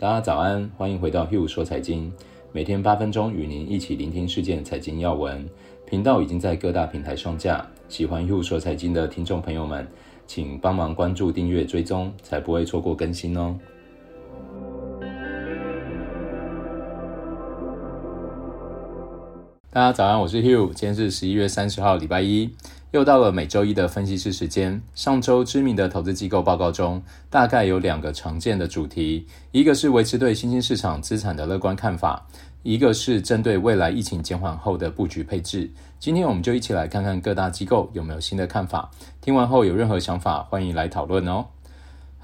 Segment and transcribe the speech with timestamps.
[0.00, 2.12] 大家早安，欢迎回到 Hugh 说财经，
[2.52, 5.44] 每天八分钟与您一起聆听事件财经要闻。
[5.84, 9.84] 频道已经在各大平台上架，喜欢 Hugh 说财经的听众朋友们，
[10.24, 13.58] 请帮忙关注、订阅、追踪，才不会错过更新哦。
[19.78, 22.50] 大家早安，我是 Hugh，今天是十一月三十号，礼拜一。
[22.90, 24.82] 又到了每周一的分析师时间。
[24.92, 27.00] 上周知名的投资机构报告中，
[27.30, 32.26] 大概有两个常见的主题：一个是维持对新兴市场资产的乐观看法，
[32.64, 35.70] 一个是针对未来疫情减缓后的布局配置。
[36.00, 38.90] 今天我们就一起来看看各大机构有没有新的看法。
[39.20, 41.46] 听完后有任何想法，欢迎来讨论哦。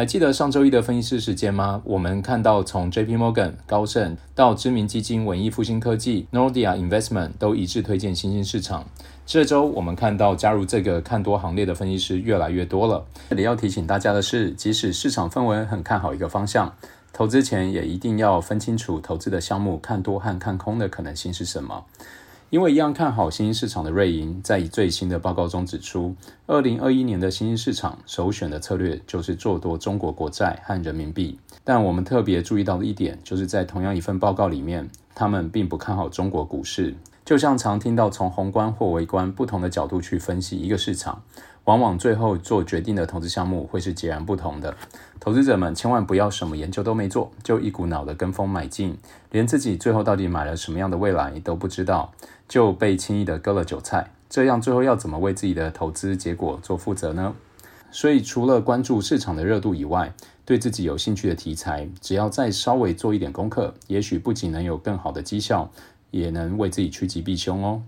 [0.00, 1.82] 还记得上周一的分析师时间吗？
[1.84, 8.86] 我们看到从 J P Morgan、高盛到知名基金文艺复兴科技、Nordia Investment 都一致推荐新兴市场。
[9.26, 13.04] 这周我们看到加入这个看多行列的分析师越来越多了。
[13.28, 16.74] 这里要提醒大家的是，即使市场氛围很看好一个方向，
[17.12, 21.84] 投资前也一定要分清楚投资的项目看多和看空的可能性是什么。
[22.50, 26.16] 因为一样看好新兴市场的瑞银，在最新的报告中指出，
[26.48, 31.38] 二零二一年的新兴市场首选的策略就是做多中国国债和人民币。
[31.62, 36.92] 但我们特别注意到的一点，就是在同样一份报告里面，他们并不看好中国股市。
[37.30, 41.22] 就像常听到从宏观或微观不同的角度去分析一个市场，
[41.62, 44.74] 往往最后做决定的投资项目会是截然不同的。
[45.20, 48.98] 投资者们千万不要什么研究都没做，就一股脑的跟风买进，
[49.30, 52.10] 连自己最后到底买了什么样的未来都不知道，
[52.48, 54.10] 就被轻易的割了韭菜。
[54.28, 57.36] 这样最后要怎么为自己的投资结果做负责呢？
[57.92, 60.12] 所以除了关注市场的热度以外，
[60.44, 65.70] 对自己有兴趣的题材，只要再稍微做一点功课，也许不仅能有更好的绩效。
[66.10, 67.82] 也能为自己趋吉避凶哦。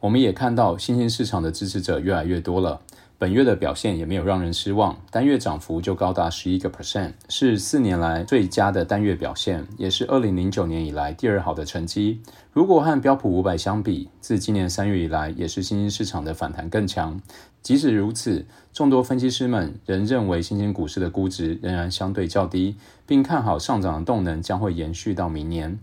[0.00, 2.80] 我们也看到新兴市场的支持者越来越多了，
[3.18, 12.20] 本月的表现也没有让人失望，单月涨幅就高达十一个 percent，是四年来最佳的单月表现，也是二零零九年以来第二好的成绩。
[12.52, 17.20] 如果和标普五百相比，自今年三月以来，也是新兴市场的反弹更强。
[17.60, 25.80] 即使如此，众多分析师们仍认为新兴股市的估值仍然相对较低，并看好上涨的动能将会延续到明年。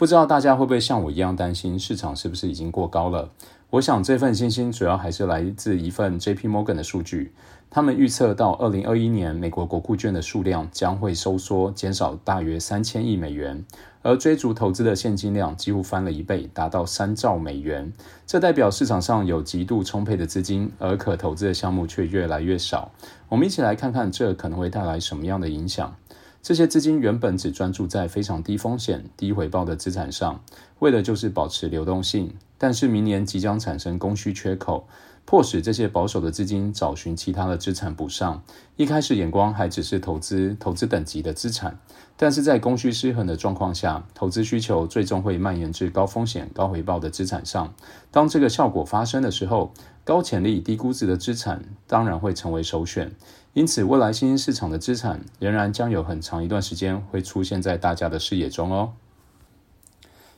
[0.00, 3.28] 不知道大家会不会像我一样担心市场是不是已经过高了？
[3.68, 7.34] 我想这份信心主要还是来自一份 JP Morgan 的数据，
[7.68, 13.62] 他们预测到二零二一年美国国库券的数量将会收缩，减少大约三千亿美元，
[14.00, 17.92] 而追逐投资的现金量几乎翻了一倍，达到三兆美元。
[18.26, 22.90] 这代表市场上有极度充沛的资金，而可投资的项目却越来越少。
[23.28, 25.94] 我们一起来看看这可能会带来什么样的影响。
[26.42, 30.42] 这些资金原本只专注在非常低风险、低回报的资产上，
[30.78, 32.34] 为的就是保持流动性。
[32.56, 34.88] 但是明年即将产生供需缺口，
[35.24, 38.42] 迫使这些保守的资金找寻其他的资产补上。
[38.76, 41.78] 一开始眼光还只是投资投资等级的资产，
[42.16, 47.72] 但是在供需失衡的状况下，投资需求最终会蔓延至高风险、高回报的资产上。
[48.10, 49.72] 当这个效果发生的时候，
[50.02, 53.12] 高潜力、低估值的资产当然会成为首选。
[53.52, 58.92] 因此，未来新兴市场的资产仍然将有很长一段时间会出现在大家的视野中哦。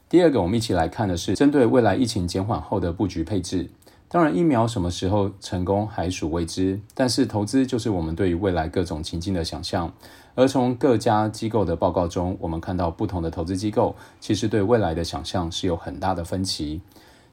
[0.09, 3.71] 第二个，我们一起来看的是针对未来疫情减缓后的布局配置。
[4.13, 9.91] 当然，疫苗什么时候成功还属未知，但是投资就是我们对于未来各种情境的想象。
[10.35, 16.83] 而从各家机构的报告中，我们看到不同的投资机构其实对未来的想象是有很大的分歧。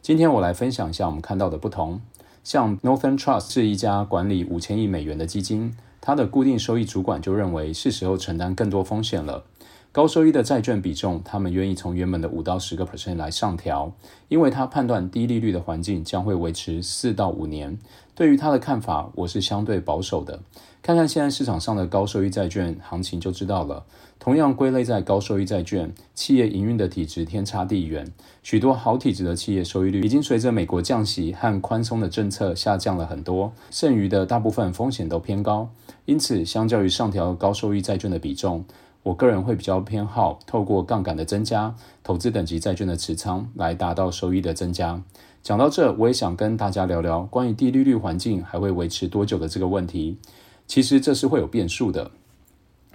[0.02, 2.00] 今天我来分享一下我们看到的不同。
[2.46, 9.44] 像 Northern Trust 是一家管理五千亿美元的基金，它的固定收益主管就认为是时候承担更多风险了。
[9.92, 13.92] 高收益的债券比重，他们愿意从原本的五到十个 percent 来上调，
[14.28, 17.76] 因为他判断低利率的环境将会维持四到五年。
[18.14, 20.42] 对于他的看法，我是相对保守的。
[20.84, 23.84] 看看现在市场上的高收益债券行情就知道了。
[24.20, 28.06] 同样归类在高收益债券，企业营运的体质天差地远。
[28.44, 35.70] 许多好体质的企业收益率已经随着美国降息和宽松的政策下降了很多，剩余的大部分风险都偏高。
[36.06, 38.66] 因此，相较于上调高收益债券的比重，
[39.10, 41.74] 我个人会比较偏好透过杠杆的增加，
[42.04, 45.02] 投资等级债券的持仓来达到收益的增加。
[45.42, 50.20] 讲到这，我也想跟大家聊聊关于低利率环境还会维持多久的这个问题。
[50.68, 52.12] 其实这是会有变数的。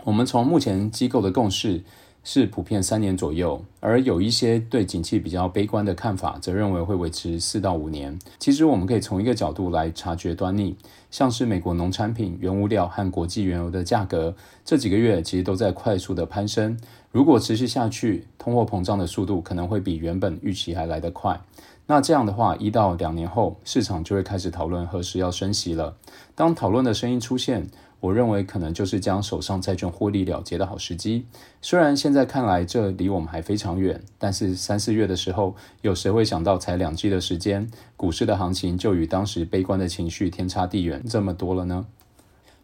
[0.05, 1.83] 我们从目前机构的共识
[2.25, 8.19] 是普遍三年左右，而有一些对景气比较悲观的看法，则认为会维持四到五年。
[8.39, 10.75] 其实我们可以从一个角度来察觉端倪，
[11.11, 14.35] 像是美国农产品、原物料和国际原油的价格，
[14.65, 16.77] 这几个月其实都在快速的攀升。
[17.13, 21.39] 如果持续下去，通货膨胀的速度可能会比原本预期还来得快。
[21.87, 25.95] 那这样的话，一到两年后，市场就会开始讨论何时要升息了。
[26.35, 27.67] 当讨论的声音出现，
[28.05, 31.25] 我认为可能就是将手上债券获利了结的好时机。
[31.63, 37.67] 虽然现在看来这离我们还非常远，但是三四月的时候，有谁会想到才两季的时间，
[37.97, 41.87] 股市的行情就与当时悲观的情绪天差地远这么多了呢？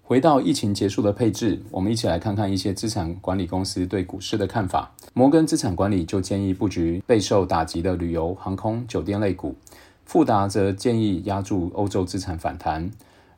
[0.02, 4.92] 回到疫情结束的配置，我们一起来看看一些资产管理公司对股市的看法。
[5.14, 9.54] 摩根资产管理就建议布局备受打击的旅游、航空、酒店类股；
[10.04, 12.90] 富达则建议压住欧洲资产反弹。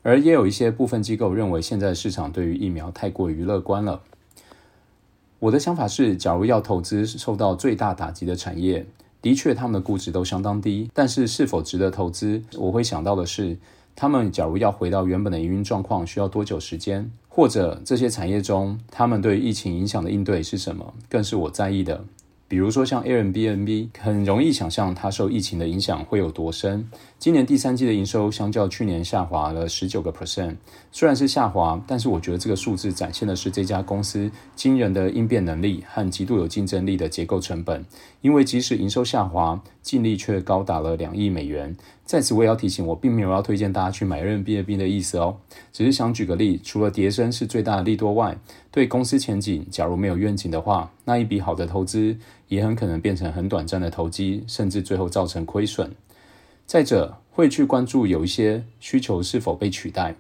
[0.02, 4.02] 而也有一些部分机构认为，现在市场对于疫苗太过于乐观了。
[5.38, 8.87] 我的想法是，假如要投资受到最大打击的产业，
[9.20, 13.56] 的确他们的估值都相当低，但是是否值得投资，我会想到的是。
[13.94, 17.10] 他们假如要回到原本的营运状况，需要多久时间？
[17.28, 20.94] 或者这些产业中，他们对疫情影响的应对是什么？
[21.10, 22.02] 更是我在意的。
[22.52, 26.87] 比如说像 Airbnb，很容易想象它受疫情的影响会有多深。
[27.19, 30.56] 今年第三季的营收相较去年下滑了十九个 percent，
[30.90, 37.87] 虽然是下滑，但是我觉得这个数字展现的是这家公司惊人的应变能力和极度有竞争力的结构成本。
[38.20, 41.75] 因为即使营收下滑，净利却高达了两亿美元。
[42.12, 45.38] 在此我也要提醒，我并没有要推荐大家去买 Airbnb 的意思哦，
[45.73, 48.37] 只是想举个例，除了跌深是最大的利多外，
[48.70, 52.14] 对公司前景假如没有愿景的话，那一笔好的投资
[52.49, 55.91] 也很可能变成很短暂的投机，甚至最后造成亏损。
[56.67, 60.15] 再者，会去关注有一些需求是否被取代。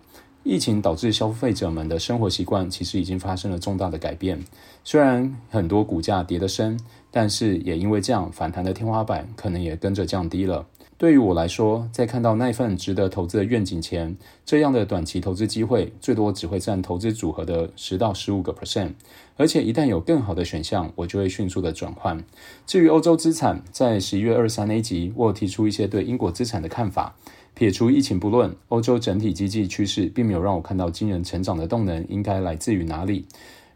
[0.44, 4.42] 疫情导致消费者们的生活习惯其实已经发生了重大的改变，
[4.82, 6.80] 虽然很多股价跌得深，
[7.10, 10.64] 但是也因为这样反弹的天花板可能也跟着降低了。
[11.02, 18.92] 对于我来说，在看到那份值得投资的愿景前，这样的短期投资机会最多只会占投资组合的十到十五个 percent，
[19.36, 22.22] 而且一旦有更好的选项，我就会迅速的转换。
[22.68, 27.16] 至于欧洲资产，在十一月二三那集，我提出一些对英国资产的看法。
[27.54, 33.26] 撇除疫情不论，欧洲整体经济趋势并没有让我看到惊人成长的动能应该来自于哪里。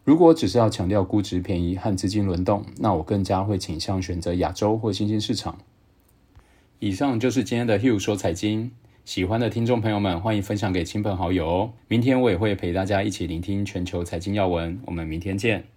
[0.04, 5.58] 如果只是要强调估值便宜和资金轮动，那我更加会倾向选择亚洲或新兴市场。
[6.78, 8.70] 以上就是今天的 Hugh 说财经，
[9.06, 11.72] 喜欢的听众朋友们欢迎分享给亲朋好友哦。
[11.88, 15.75] 明天我也会陪大家一起聆听全球财经要闻，我们明天见。